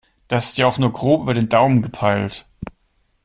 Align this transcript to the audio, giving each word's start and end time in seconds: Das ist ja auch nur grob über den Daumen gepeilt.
Das 0.27 0.45
ist 0.47 0.57
ja 0.57 0.65
auch 0.65 0.79
nur 0.79 0.91
grob 0.91 1.21
über 1.21 1.35
den 1.35 1.47
Daumen 1.47 1.83
gepeilt. 1.83 2.47